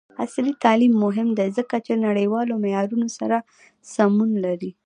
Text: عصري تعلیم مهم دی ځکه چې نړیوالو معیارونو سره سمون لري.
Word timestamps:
عصري 0.23 0.51
تعلیم 0.63 0.93
مهم 1.05 1.27
دی 1.37 1.47
ځکه 1.57 1.75
چې 1.85 2.01
نړیوالو 2.05 2.53
معیارونو 2.63 3.07
سره 3.19 3.37
سمون 3.93 4.29
لري. 4.45 4.71